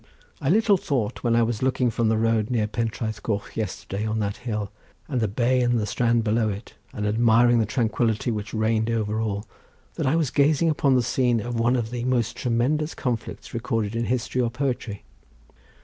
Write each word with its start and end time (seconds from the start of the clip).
I 0.41 0.49
little 0.49 0.77
thought 0.77 1.21
when 1.23 1.35
I 1.35 1.43
was 1.43 1.61
looking 1.61 1.91
from 1.91 2.09
the 2.09 2.17
road 2.17 2.49
near 2.49 2.65
Pentraeth 2.65 3.21
Coch 3.21 3.55
yesterday 3.55 4.03
on 4.03 4.17
that 4.17 4.37
hill, 4.37 4.71
and 5.07 5.21
the 5.21 5.27
bay 5.27 5.61
and 5.61 5.87
strand 5.87 6.23
below 6.23 6.49
it, 6.49 6.73
and 6.91 7.05
admiring 7.05 7.59
the 7.59 7.67
tranquillity 7.67 8.31
which 8.31 8.51
reigned 8.51 8.89
over 8.89 9.21
all, 9.21 9.45
that 9.97 10.07
I 10.07 10.15
was 10.15 10.31
gazing 10.31 10.71
upon 10.71 10.95
the 10.95 11.03
scene 11.03 11.39
of 11.39 11.59
one 11.59 11.75
of 11.75 11.91
the 11.91 12.03
most 12.05 12.35
tremendous 12.35 12.95
conflicts 12.95 13.53
recorded 13.53 13.95
in 13.95 14.05
history 14.05 14.41
or 14.41 14.49
poetry." 14.49 15.03